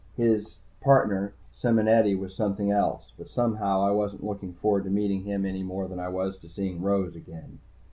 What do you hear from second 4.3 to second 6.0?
forward to meeting him any more than